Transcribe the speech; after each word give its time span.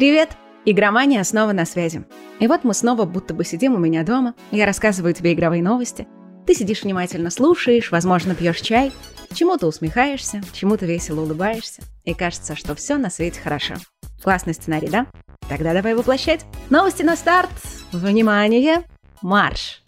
Привет! 0.00 0.30
Игромания 0.64 1.22
снова 1.24 1.52
на 1.52 1.66
связи. 1.66 2.06
И 2.38 2.46
вот 2.46 2.64
мы 2.64 2.72
снова 2.72 3.04
будто 3.04 3.34
бы 3.34 3.44
сидим 3.44 3.74
у 3.74 3.76
меня 3.76 4.02
дома, 4.02 4.34
я 4.50 4.64
рассказываю 4.64 5.12
тебе 5.12 5.34
игровые 5.34 5.62
новости, 5.62 6.08
ты 6.46 6.54
сидишь 6.54 6.84
внимательно 6.84 7.28
слушаешь, 7.28 7.90
возможно, 7.90 8.34
пьешь 8.34 8.62
чай, 8.62 8.92
чему-то 9.34 9.66
усмехаешься, 9.66 10.40
чему-то 10.54 10.86
весело 10.86 11.20
улыбаешься, 11.20 11.82
и 12.04 12.14
кажется, 12.14 12.56
что 12.56 12.74
все 12.74 12.96
на 12.96 13.10
свете 13.10 13.42
хорошо. 13.42 13.74
Классный 14.22 14.54
сценарий, 14.54 14.88
да? 14.88 15.06
Тогда 15.50 15.74
давай 15.74 15.94
воплощать. 15.94 16.46
Новости 16.70 17.02
на 17.02 17.14
старт! 17.14 17.50
Внимание! 17.92 18.84
Марш! 19.20 19.79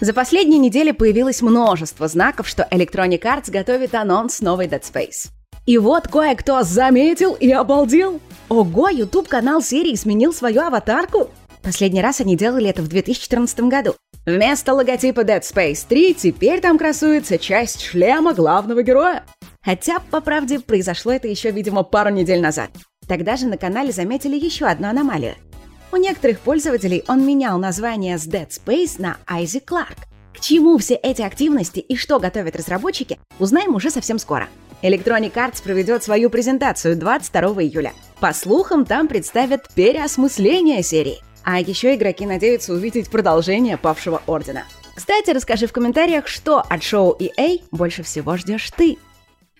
За 0.00 0.14
последние 0.14 0.58
недели 0.58 0.92
появилось 0.92 1.42
множество 1.42 2.08
знаков, 2.08 2.48
что 2.48 2.66
Electronic 2.70 3.20
Arts 3.20 3.50
готовит 3.50 3.94
анонс 3.94 4.40
новой 4.40 4.66
Dead 4.66 4.80
Space. 4.80 5.28
И 5.66 5.76
вот 5.76 6.08
кое-кто 6.08 6.62
заметил 6.62 7.34
и 7.34 7.50
обалдел. 7.50 8.18
Ого, 8.48 8.88
YouTube-канал 8.88 9.60
серии 9.60 9.94
сменил 9.94 10.32
свою 10.32 10.62
аватарку? 10.62 11.28
Последний 11.62 12.00
раз 12.00 12.22
они 12.22 12.34
делали 12.34 12.70
это 12.70 12.80
в 12.80 12.88
2014 12.88 13.60
году. 13.60 13.94
Вместо 14.24 14.72
логотипа 14.72 15.20
Dead 15.20 15.42
Space 15.42 15.84
3 15.86 16.14
теперь 16.14 16.62
там 16.62 16.78
красуется 16.78 17.36
часть 17.36 17.82
шлема 17.82 18.32
главного 18.32 18.82
героя. 18.82 19.24
Хотя, 19.62 19.98
по 20.10 20.22
правде, 20.22 20.60
произошло 20.60 21.12
это 21.12 21.28
еще, 21.28 21.50
видимо, 21.50 21.82
пару 21.82 22.08
недель 22.08 22.40
назад. 22.40 22.70
Тогда 23.06 23.36
же 23.36 23.46
на 23.46 23.58
канале 23.58 23.92
заметили 23.92 24.36
еще 24.36 24.64
одну 24.64 24.88
аномалию– 24.88 25.34
у 25.92 25.96
некоторых 25.96 26.40
пользователей 26.40 27.04
он 27.08 27.26
менял 27.26 27.58
название 27.58 28.18
с 28.18 28.26
Dead 28.26 28.48
Space 28.48 29.00
на 29.00 29.18
Isaac 29.26 29.64
Clark. 29.64 29.96
К 30.34 30.40
чему 30.40 30.78
все 30.78 30.94
эти 30.94 31.22
активности 31.22 31.80
и 31.80 31.96
что 31.96 32.18
готовят 32.18 32.56
разработчики, 32.56 33.18
узнаем 33.38 33.74
уже 33.74 33.90
совсем 33.90 34.18
скоро. 34.18 34.48
Electronic 34.82 35.34
Arts 35.34 35.62
проведет 35.62 36.02
свою 36.02 36.30
презентацию 36.30 36.96
22 36.96 37.62
июля. 37.62 37.92
По 38.20 38.32
слухам, 38.32 38.84
там 38.84 39.08
представят 39.08 39.68
переосмысление 39.74 40.82
серии. 40.82 41.18
А 41.42 41.60
еще 41.60 41.94
игроки 41.94 42.26
надеются 42.26 42.72
увидеть 42.72 43.10
продолжение 43.10 43.76
Павшего 43.76 44.22
Ордена. 44.26 44.64
Кстати, 44.94 45.30
расскажи 45.30 45.66
в 45.66 45.72
комментариях, 45.72 46.28
что 46.28 46.60
от 46.60 46.82
шоу 46.82 47.16
EA 47.18 47.62
больше 47.70 48.02
всего 48.02 48.36
ждешь 48.36 48.70
ты. 48.70 48.98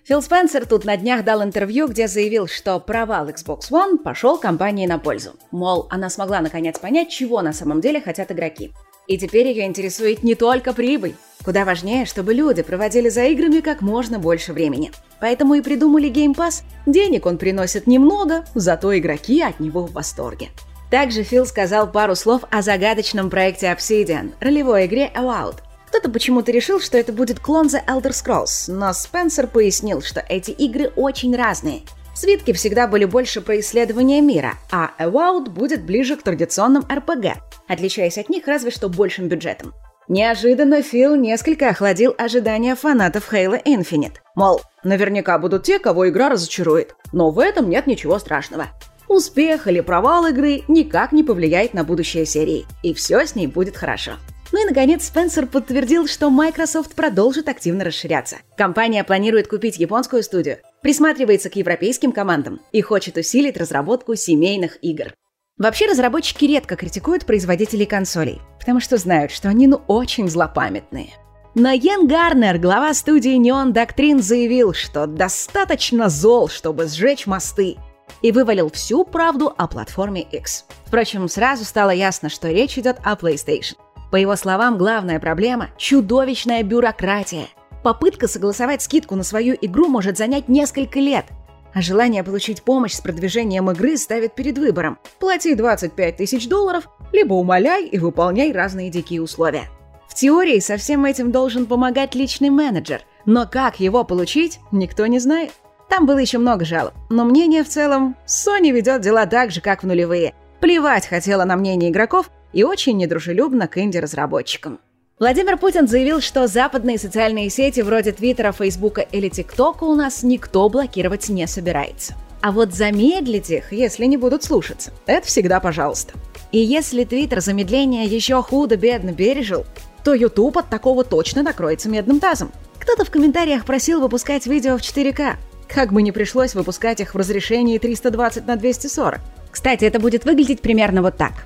Фил 0.03 0.21
Спенсер 0.23 0.65
тут 0.65 0.83
на 0.83 0.97
днях 0.97 1.23
дал 1.23 1.43
интервью, 1.43 1.87
где 1.87 2.07
заявил, 2.07 2.47
что 2.47 2.79
провал 2.79 3.29
Xbox 3.29 3.69
One 3.69 3.99
пошел 3.99 4.39
компании 4.39 4.87
на 4.87 4.97
пользу. 4.97 5.35
Мол, 5.51 5.87
она 5.91 6.09
смогла 6.09 6.41
наконец 6.41 6.79
понять, 6.79 7.09
чего 7.09 7.41
на 7.43 7.53
самом 7.53 7.81
деле 7.81 8.01
хотят 8.01 8.31
игроки. 8.31 8.71
И 9.07 9.19
теперь 9.19 9.47
ее 9.47 9.65
интересует 9.65 10.23
не 10.23 10.33
только 10.33 10.73
прибыль. 10.73 11.15
Куда 11.45 11.65
важнее, 11.65 12.05
чтобы 12.05 12.33
люди 12.33 12.63
проводили 12.63 13.09
за 13.09 13.25
играми 13.25 13.59
как 13.59 13.81
можно 13.81 14.17
больше 14.17 14.53
времени. 14.53 14.91
Поэтому 15.19 15.53
и 15.53 15.61
придумали 15.61 16.09
Game 16.09 16.35
Pass. 16.35 16.63
Денег 16.87 17.27
он 17.27 17.37
приносит 17.37 17.85
немного, 17.85 18.45
зато 18.55 18.97
игроки 18.97 19.41
от 19.43 19.59
него 19.59 19.85
в 19.85 19.93
восторге. 19.93 20.49
Также 20.89 21.21
Фил 21.23 21.45
сказал 21.45 21.91
пару 21.91 22.15
слов 22.15 22.41
о 22.49 22.63
загадочном 22.63 23.29
проекте 23.29 23.67
Obsidian, 23.67 24.33
ролевой 24.39 24.87
игре 24.87 25.11
Avowed, 25.15 25.57
кто-то 26.01 26.13
почему-то 26.13 26.51
решил, 26.51 26.79
что 26.79 26.97
это 26.97 27.13
будет 27.13 27.39
клон 27.39 27.67
The 27.67 27.85
Elder 27.85 28.09
Scrolls, 28.09 28.73
но 28.73 28.91
Спенсер 28.91 29.45
пояснил, 29.45 30.01
что 30.01 30.25
эти 30.27 30.49
игры 30.49 30.91
очень 30.95 31.35
разные. 31.35 31.81
Свитки 32.15 32.53
всегда 32.53 32.87
были 32.87 33.05
больше 33.05 33.39
про 33.39 33.59
исследование 33.59 34.19
мира, 34.19 34.55
а 34.71 34.89
Avowed 34.97 35.51
будет 35.51 35.83
ближе 35.83 36.15
к 36.15 36.23
традиционным 36.23 36.81
RPG, 36.89 37.33
отличаясь 37.67 38.17
от 38.17 38.29
них 38.29 38.47
разве 38.47 38.71
что 38.71 38.89
большим 38.89 39.27
бюджетом. 39.27 39.75
Неожиданно 40.07 40.81
Фил 40.81 41.13
несколько 41.13 41.69
охладил 41.69 42.15
ожидания 42.17 42.73
фанатов 42.73 43.31
Halo 43.31 43.63
Infinite. 43.63 44.15
Мол, 44.33 44.61
наверняка 44.83 45.37
будут 45.37 45.65
те, 45.65 45.77
кого 45.77 46.09
игра 46.09 46.29
разочарует, 46.29 46.95
но 47.13 47.29
в 47.29 47.37
этом 47.37 47.69
нет 47.69 47.85
ничего 47.85 48.17
страшного. 48.17 48.69
Успех 49.07 49.67
или 49.67 49.81
провал 49.81 50.25
игры 50.25 50.63
никак 50.67 51.11
не 51.11 51.23
повлияет 51.23 51.75
на 51.75 51.83
будущее 51.83 52.25
серии, 52.25 52.65
и 52.81 52.95
все 52.95 53.23
с 53.23 53.35
ней 53.35 53.45
будет 53.45 53.77
хорошо. 53.77 54.13
Ну 54.51 54.61
и, 54.61 54.65
наконец, 54.65 55.05
Спенсер 55.05 55.47
подтвердил, 55.47 56.07
что 56.07 56.29
Microsoft 56.29 56.93
продолжит 56.93 57.47
активно 57.47 57.85
расширяться. 57.85 58.37
Компания 58.57 59.03
планирует 59.03 59.47
купить 59.47 59.77
японскую 59.77 60.23
студию, 60.23 60.57
присматривается 60.81 61.49
к 61.49 61.55
европейским 61.55 62.11
командам 62.11 62.59
и 62.71 62.81
хочет 62.81 63.17
усилить 63.17 63.57
разработку 63.57 64.15
семейных 64.15 64.77
игр. 64.83 65.13
Вообще 65.57 65.85
разработчики 65.85 66.45
редко 66.45 66.75
критикуют 66.75 67.25
производителей 67.25 67.85
консолей, 67.85 68.41
потому 68.59 68.79
что 68.79 68.97
знают, 68.97 69.31
что 69.31 69.47
они 69.47 69.67
ну 69.67 69.81
очень 69.87 70.27
злопамятные. 70.27 71.13
Но 71.53 71.71
Йен 71.71 72.07
Гарнер, 72.07 72.57
глава 72.57 72.93
студии 72.93 73.37
Neon 73.37 73.73
Doctrine, 73.73 74.21
заявил, 74.21 74.73
что 74.73 75.05
достаточно 75.05 76.09
зол, 76.09 76.47
чтобы 76.47 76.87
сжечь 76.87 77.27
мосты, 77.27 77.77
и 78.21 78.31
вывалил 78.31 78.69
всю 78.69 79.03
правду 79.03 79.53
о 79.57 79.67
платформе 79.67 80.21
X. 80.21 80.65
Впрочем, 80.85 81.27
сразу 81.27 81.63
стало 81.65 81.91
ясно, 81.91 82.29
что 82.29 82.49
речь 82.49 82.77
идет 82.77 82.97
о 83.03 83.15
PlayStation. 83.15 83.75
По 84.11 84.17
его 84.17 84.35
словам, 84.35 84.77
главная 84.77 85.19
проблема– 85.21 85.69
чудовищная 85.77 86.63
бюрократия. 86.63 87.47
Попытка 87.81 88.27
согласовать 88.27 88.81
скидку 88.81 89.15
на 89.15 89.23
свою 89.23 89.55
игру 89.59 89.87
может 89.87 90.17
занять 90.17 90.49
несколько 90.49 90.99
лет, 90.99 91.25
а 91.73 91.81
желание 91.81 92.21
получить 92.21 92.61
помощь 92.61 92.93
с 92.93 92.99
продвижением 92.99 93.71
игры 93.71 93.95
ставит 93.95 94.35
перед 94.35 94.57
выбором– 94.57 94.99
плати 95.19 95.55
25 95.55 96.17
тысяч 96.17 96.49
долларов, 96.49 96.89
либо 97.13 97.33
умоляй 97.33 97.85
и 97.85 97.97
выполняй 97.97 98.51
разные 98.51 98.89
дикие 98.89 99.21
условия. 99.21 99.69
В 100.09 100.13
теории 100.13 100.59
со 100.59 100.75
всем 100.75 101.05
этим 101.05 101.31
должен 101.31 101.65
помогать 101.65 102.13
личный 102.13 102.49
менеджер, 102.49 103.03
но 103.25 103.47
как 103.47 103.79
его 103.79 104.03
получить, 104.03 104.59
никто 104.73 105.07
не 105.07 105.19
знает. 105.19 105.53
Там 105.89 106.05
было 106.05 106.17
еще 106.17 106.37
много 106.37 106.65
жалоб, 106.65 106.93
но 107.09 107.23
мнение 107.23 107.63
в 107.63 107.69
целом– 107.69 108.17
Sony 108.27 108.71
ведет 108.71 109.01
дела 109.01 109.25
так 109.25 109.51
же, 109.51 109.61
как 109.61 109.83
в 109.83 109.87
нулевые. 109.87 110.33
Плевать 110.59 111.07
хотела 111.07 111.45
на 111.45 111.55
мнение 111.55 111.89
игроков, 111.89 112.29
и 112.53 112.63
очень 112.63 112.97
недружелюбно 112.97 113.67
к 113.67 113.77
инди-разработчикам. 113.77 114.79
Владимир 115.19 115.57
Путин 115.57 115.87
заявил, 115.87 116.19
что 116.19 116.47
западные 116.47 116.97
социальные 116.97 117.51
сети 117.51 117.81
вроде 117.81 118.11
Твиттера, 118.11 118.51
Фейсбука 118.51 119.01
или 119.01 119.29
ТикТока 119.29 119.83
у 119.83 119.93
нас 119.93 120.23
никто 120.23 120.67
блокировать 120.67 121.29
не 121.29 121.45
собирается. 121.45 122.15
А 122.41 122.51
вот 122.51 122.73
замедлить 122.73 123.51
их, 123.51 123.71
если 123.71 124.05
не 124.05 124.17
будут 124.17 124.43
слушаться, 124.43 124.91
это 125.05 125.27
всегда 125.27 125.59
пожалуйста. 125.59 126.13
И 126.51 126.57
если 126.57 127.03
Твиттер 127.03 127.39
замедление 127.39 128.05
еще 128.05 128.41
худо-бедно 128.41 129.13
пережил, 129.13 129.63
то 130.03 130.15
YouTube 130.15 130.57
от 130.57 130.69
такого 130.69 131.03
точно 131.03 131.43
накроется 131.43 131.87
медным 131.87 132.19
тазом. 132.19 132.51
Кто-то 132.79 133.05
в 133.05 133.11
комментариях 133.11 133.63
просил 133.63 134.01
выпускать 134.01 134.47
видео 134.47 134.75
в 134.77 134.81
4К. 134.81 135.35
Как 135.67 135.93
бы 135.93 136.01
не 136.01 136.11
пришлось 136.11 136.55
выпускать 136.55 136.99
их 136.99 137.13
в 137.13 137.17
разрешении 137.17 137.77
320 137.77 138.47
на 138.47 138.55
240. 138.55 139.19
Кстати, 139.51 139.85
это 139.85 139.99
будет 139.99 140.25
выглядеть 140.25 140.61
примерно 140.61 141.03
вот 141.03 141.15
так. 141.15 141.45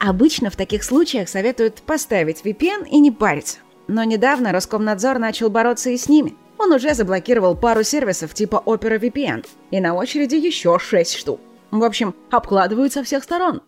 Обычно 0.00 0.48
в 0.48 0.56
таких 0.56 0.82
случаях 0.82 1.28
советуют 1.28 1.82
поставить 1.82 2.40
VPN 2.42 2.88
и 2.88 2.98
не 3.00 3.10
париться. 3.10 3.58
Но 3.86 4.02
недавно 4.02 4.50
Роскомнадзор 4.50 5.18
начал 5.18 5.50
бороться 5.50 5.90
и 5.90 5.98
с 5.98 6.08
ними. 6.08 6.34
Он 6.56 6.72
уже 6.72 6.94
заблокировал 6.94 7.54
пару 7.54 7.82
сервисов 7.82 8.32
типа 8.32 8.62
Opera 8.64 8.98
VPN, 8.98 9.46
и 9.70 9.80
на 9.80 9.94
очереди 9.94 10.36
еще 10.36 10.78
6 10.78 11.14
штук. 11.14 11.40
В 11.70 11.84
общем, 11.84 12.14
обкладывают 12.30 12.94
со 12.94 13.04
всех 13.04 13.22
сторон. 13.24 13.60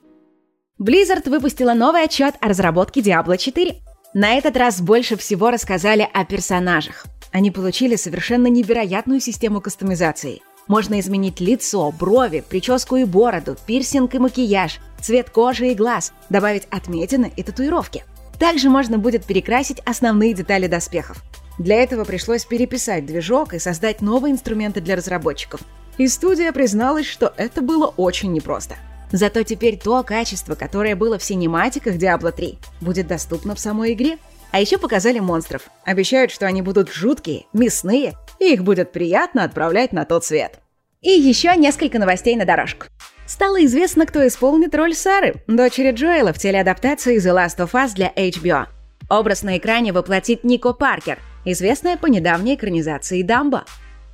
Blizzard 0.80 1.28
выпустила 1.28 1.74
новый 1.74 2.04
отчет 2.04 2.34
о 2.40 2.48
разработке 2.48 3.02
Diablo 3.02 3.36
4. 3.36 3.76
На 4.14 4.34
этот 4.34 4.56
раз 4.56 4.80
больше 4.80 5.16
всего 5.16 5.50
рассказали 5.50 6.08
о 6.12 6.24
персонажах. 6.24 7.04
Они 7.30 7.50
получили 7.50 7.96
совершенно 7.96 8.46
невероятную 8.46 9.20
систему 9.20 9.60
кастомизации– 9.60 10.40
можно 10.68 11.00
изменить 11.00 11.40
лицо, 11.40 11.90
брови, 11.90 12.44
прическу 12.48 12.96
и 12.96 13.04
бороду, 13.04 13.56
пирсинг 13.66 14.14
и 14.14 14.18
макияж, 14.18 14.78
цвет 15.02 15.30
кожи 15.30 15.72
и 15.72 15.74
глаз, 15.74 16.12
добавить 16.30 16.66
отметины 16.70 17.32
и 17.36 17.42
татуировки. 17.42 18.04
Также 18.38 18.70
можно 18.70 18.98
будет 18.98 19.24
перекрасить 19.24 19.80
основные 19.80 20.34
детали 20.34 20.66
доспехов. 20.66 21.22
Для 21.58 21.82
этого 21.82 22.04
пришлось 22.04 22.44
переписать 22.44 23.06
движок 23.06 23.54
и 23.54 23.58
создать 23.58 24.00
новые 24.00 24.32
инструменты 24.32 24.80
для 24.80 24.96
разработчиков. 24.96 25.60
И 25.98 26.08
студия 26.08 26.52
призналась, 26.52 27.06
что 27.06 27.32
это 27.36 27.60
было 27.60 27.86
очень 27.86 28.32
непросто. 28.32 28.76
Зато 29.12 29.42
теперь 29.42 29.78
то 29.78 30.02
качество, 30.02 30.54
которое 30.54 30.96
было 30.96 31.18
в 31.18 31.24
синематиках 31.24 31.96
Diablo 31.96 32.32
3, 32.32 32.58
будет 32.80 33.06
доступно 33.06 33.54
в 33.54 33.60
самой 33.60 33.92
игре. 33.92 34.16
А 34.50 34.60
еще 34.60 34.78
показали 34.78 35.18
монстров. 35.18 35.68
Обещают, 35.84 36.30
что 36.30 36.46
они 36.46 36.62
будут 36.62 36.92
жуткие, 36.92 37.46
мясные 37.52 38.14
и 38.38 38.52
их 38.52 38.64
будет 38.64 38.92
приятно 38.92 39.44
отправлять 39.44 39.92
на 39.92 40.04
тот 40.04 40.24
свет. 40.24 40.61
И 41.02 41.10
еще 41.10 41.56
несколько 41.56 41.98
новостей 41.98 42.36
на 42.36 42.44
дорожку. 42.44 42.86
Стало 43.26 43.64
известно, 43.64 44.06
кто 44.06 44.24
исполнит 44.24 44.72
роль 44.74 44.94
Сары, 44.94 45.34
дочери 45.48 45.90
Джоэла 45.90 46.32
в 46.32 46.38
телеадаптации 46.38 47.18
The 47.18 47.34
Last 47.34 47.58
of 47.58 47.72
Us 47.72 47.92
для 47.94 48.12
HBO. 48.14 48.66
Образ 49.10 49.42
на 49.42 49.58
экране 49.58 49.92
воплотит 49.92 50.44
Нико 50.44 50.72
Паркер, 50.72 51.18
известная 51.44 51.96
по 51.96 52.06
недавней 52.06 52.54
экранизации 52.54 53.22
Дамбо. 53.22 53.64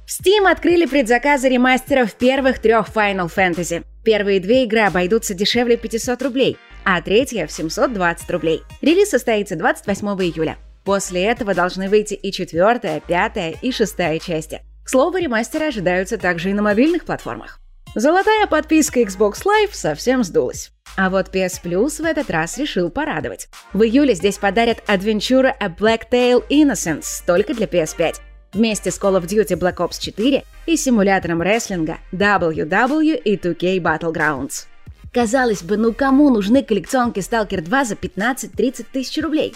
В 0.07 0.11
Steam 0.11 0.51
открыли 0.51 0.87
предзаказы 0.87 1.51
ремастеров 1.51 2.15
первых 2.15 2.59
трех 2.59 2.89
Final 2.89 3.31
Fantasy. 3.31 3.85
Первые 4.03 4.41
две 4.41 4.65
игры 4.65 4.81
обойдутся 4.81 5.35
дешевле 5.35 5.77
500 5.77 6.23
рублей, 6.23 6.57
а 6.85 7.03
третья 7.03 7.47
в 7.47 7.53
720 7.53 8.31
рублей. 8.31 8.63
Релиз 8.81 9.11
состоится 9.11 9.57
28 9.57 10.07
июля. 10.23 10.57
После 10.85 11.25
этого 11.25 11.53
должны 11.53 11.91
выйти 11.91 12.15
и 12.15 12.33
четвертая, 12.33 13.01
пятая 13.07 13.55
и 13.61 13.73
шестая 13.73 14.19
части. 14.19 14.63
К 14.89 14.91
слову, 14.91 15.19
ремастеры 15.19 15.67
ожидаются 15.67 16.17
также 16.17 16.49
и 16.49 16.55
на 16.55 16.63
мобильных 16.63 17.05
платформах. 17.05 17.61
Золотая 17.95 18.47
подписка 18.47 19.03
Xbox 19.03 19.45
Live 19.45 19.75
совсем 19.75 20.25
сдулась. 20.25 20.71
А 20.97 21.11
вот 21.11 21.29
PS 21.29 21.61
Plus 21.63 22.01
в 22.01 22.07
этот 22.07 22.31
раз 22.31 22.57
решил 22.57 22.89
порадовать. 22.89 23.51
В 23.75 23.83
июле 23.83 24.15
здесь 24.15 24.39
подарят 24.39 24.83
Adventure 24.87 25.53
A 25.61 25.69
Black 25.69 26.05
Tail 26.11 26.43
Innocence 26.49 27.23
только 27.27 27.53
для 27.53 27.67
PS5, 27.67 28.15
вместе 28.55 28.91
с 28.91 28.99
Call 28.99 29.21
of 29.21 29.27
Duty 29.27 29.59
Black 29.59 29.77
Ops 29.77 30.01
4 30.01 30.43
и 30.65 30.77
симулятором 30.79 31.43
рестлинга 31.43 31.99
WW 32.13 33.15
и 33.15 33.37
2K 33.37 33.83
Battlegrounds. 33.83 34.69
Казалось 35.13 35.63
бы, 35.63 35.77
ну 35.77 35.93
кому 35.93 36.31
нужны 36.31 36.63
коллекционки 36.63 37.19
Stalker 37.19 37.61
2 37.61 37.85
за 37.85 37.95
15-30 37.95 38.87
тысяч 38.91 39.23
рублей? 39.23 39.55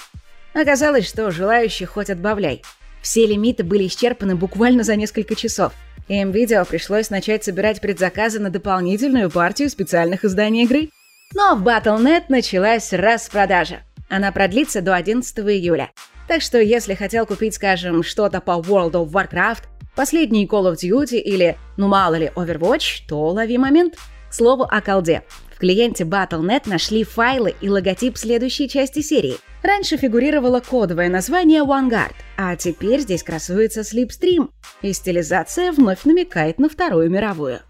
Оказалось, 0.53 1.09
что 1.09 1.31
желающих 1.31 1.89
хоть 1.89 2.11
отбавляй. 2.11 2.63
Все 3.03 3.27
лимиты 3.27 3.65
были 3.65 3.87
исчерпаны 3.87 4.37
буквально 4.37 4.85
за 4.85 4.97
несколько 4.97 5.35
часов, 5.35 5.73
Nvidia 6.09 6.67
пришлось 6.67 7.11
начать 7.11 7.45
собирать 7.45 7.81
предзаказы 7.81 8.41
на 8.41 8.51
дополнительную 8.51 9.31
партию 9.31 9.71
специальных 9.71 10.25
изданий 10.25 10.65
игры. 10.65 10.91
Но 11.35 11.55
в 11.55 11.67
Battle.net 11.67 12.25
началась 12.29 12.93
распродажа. 12.93 13.81
Она 14.09 14.33
продлится 14.33 14.83
до 14.83 14.95
11 14.95 15.39
июля. 15.39 15.91
Так 16.29 16.43
что 16.43 16.61
если 16.61 16.95
хотел 16.95 17.25
купить, 17.25 17.55
скажем, 17.55 18.03
что-то 18.03 18.41
по 18.41 18.53
World 18.53 18.93
of 18.93 19.11
Warcraft, 19.11 19.63
последний 19.97 20.47
Call 20.47 20.73
of 20.73 20.77
Duty 20.77 21.19
или, 21.19 21.57
ну 21.77 21.89
мало 21.89 22.17
ли, 22.17 22.31
Overwatch, 22.35 23.03
то 23.09 23.29
лови 23.29 23.57
момент. 23.57 23.95
К 24.29 24.35
слову 24.35 24.63
о 24.63 24.81
колде 24.81 25.23
клиенте 25.63 26.03
Battle.net 26.03 26.63
нашли 26.69 27.05
файлы 27.05 27.55
и 27.61 27.69
логотип 27.69 28.19
следующей 28.19 28.69
части 28.69 29.01
серии. 29.01 29.37
Раньше 29.63 29.97
фигурировало 29.97 30.59
кодовое 30.59 31.09
название 31.09 31.63
OneGuard, 31.63 32.15
а 32.37 32.57
теперь 32.57 32.99
здесь 32.99 33.23
красуется 33.23 33.83
Slipstream, 33.83 34.51
и 34.83 34.93
стилизация 34.93 35.71
вновь 35.71 36.05
намекает 36.05 36.59
на 36.59 36.69
Вторую 36.69 37.09
мировую. 37.11 37.61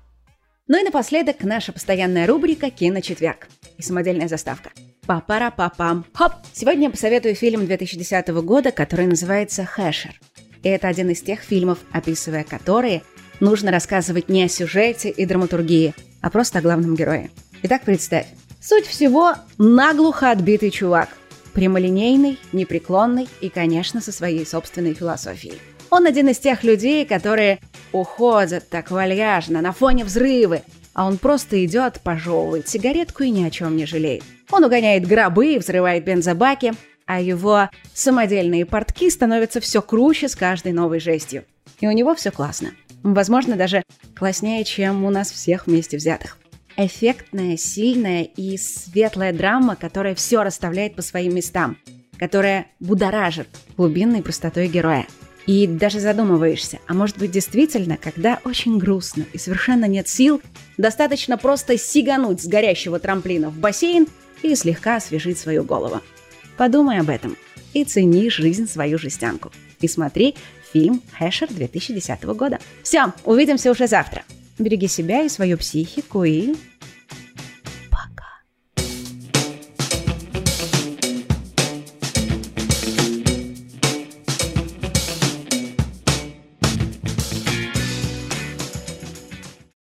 Ну 0.68 0.80
и 0.80 0.84
напоследок 0.84 1.44
наша 1.44 1.70
постоянная 1.74 2.26
рубрика 2.26 2.70
«Киночетверг» 2.70 3.48
и 3.76 3.82
самодельная 3.82 4.28
заставка. 4.28 4.70
Папара-папам. 5.06 6.06
Хоп! 6.14 6.32
Сегодня 6.54 6.84
я 6.84 6.90
посоветую 6.90 7.34
фильм 7.34 7.66
2010 7.66 8.28
года, 8.28 8.70
который 8.70 9.04
называется 9.04 9.66
«Хэшер». 9.66 10.18
И 10.62 10.68
это 10.70 10.88
один 10.88 11.10
из 11.10 11.20
тех 11.20 11.40
фильмов, 11.40 11.80
описывая 11.92 12.44
которые, 12.44 13.02
нужно 13.40 13.70
рассказывать 13.70 14.30
не 14.30 14.44
о 14.44 14.48
сюжете 14.48 15.10
и 15.10 15.26
драматургии, 15.26 15.94
а 16.22 16.30
просто 16.30 16.60
о 16.60 16.62
главном 16.62 16.94
герое. 16.94 17.28
Итак, 17.64 17.82
представь. 17.84 18.26
Суть 18.60 18.86
всего– 18.86 19.34
наглухо 19.58 20.32
отбитый 20.32 20.72
чувак. 20.72 21.10
Прямолинейный, 21.52 22.36
непреклонный 22.52 23.28
и, 23.40 23.50
конечно, 23.50 24.00
со 24.00 24.10
своей 24.10 24.44
собственной 24.44 24.94
философией. 24.94 25.60
Он 25.88 26.06
один 26.06 26.28
из 26.28 26.38
тех 26.38 26.64
людей, 26.64 27.06
которые 27.06 27.60
уходят 27.92 28.68
так 28.68 28.90
вальяжно 28.90 29.60
на 29.60 29.72
фоне 29.72 30.04
взрывы, 30.04 30.62
а 30.92 31.06
он 31.06 31.18
просто 31.18 31.64
идет, 31.64 32.00
пожевывает 32.02 32.68
сигаретку 32.68 33.22
и 33.22 33.30
ни 33.30 33.44
о 33.44 33.50
чем 33.50 33.76
не 33.76 33.86
жалеет. 33.86 34.24
Он 34.50 34.64
угоняет 34.64 35.06
гробы 35.06 35.58
взрывает 35.58 36.04
бензобаки, 36.04 36.72
а 37.06 37.20
его 37.20 37.68
самодельные 37.94 38.66
портки 38.66 39.08
становятся 39.08 39.60
все 39.60 39.82
круче 39.82 40.28
с 40.28 40.34
каждой 40.34 40.72
новой 40.72 40.98
жестью. 40.98 41.44
И 41.78 41.86
у 41.86 41.92
него 41.92 42.16
все 42.16 42.32
классно. 42.32 42.72
Возможно, 43.04 43.54
даже 43.54 43.84
класснее, 44.16 44.64
чем 44.64 45.04
у 45.04 45.10
нас 45.10 45.30
всех 45.30 45.68
вместе 45.68 45.96
взятых 45.96 46.38
эффектная, 46.76 47.56
сильная 47.56 48.22
и 48.22 48.56
светлая 48.56 49.32
драма, 49.32 49.76
которая 49.76 50.14
все 50.14 50.42
расставляет 50.42 50.94
по 50.94 51.02
своим 51.02 51.34
местам, 51.34 51.76
которая 52.18 52.66
будоражит 52.80 53.48
глубинной 53.76 54.22
простотой 54.22 54.68
героя. 54.68 55.06
И 55.46 55.66
даже 55.66 55.98
задумываешься, 55.98 56.78
а 56.86 56.94
может 56.94 57.18
быть 57.18 57.32
действительно, 57.32 57.96
когда 57.96 58.38
очень 58.44 58.78
грустно 58.78 59.24
и 59.32 59.38
совершенно 59.38 59.86
нет 59.86 60.06
сил, 60.06 60.40
достаточно 60.78 61.36
просто 61.36 61.76
сигануть 61.76 62.40
с 62.40 62.46
горящего 62.46 63.00
трамплина 63.00 63.50
в 63.50 63.58
бассейн 63.58 64.06
и 64.42 64.54
слегка 64.54 64.96
освежить 64.96 65.38
свою 65.38 65.64
голову. 65.64 66.00
Подумай 66.56 66.98
об 66.98 67.08
этом 67.08 67.36
и 67.74 67.84
цени 67.84 68.30
жизнь 68.30 68.68
свою 68.68 68.98
жестянку. 68.98 69.50
И 69.80 69.88
смотри 69.88 70.36
фильм 70.72 71.02
«Хэшер» 71.18 71.48
2010 71.52 72.22
года. 72.22 72.58
Все, 72.82 73.12
увидимся 73.24 73.70
уже 73.70 73.88
завтра. 73.88 74.22
Береги 74.62 74.86
себя 74.86 75.22
и 75.22 75.28
свою 75.28 75.58
психику 75.58 76.24
и 76.24 76.54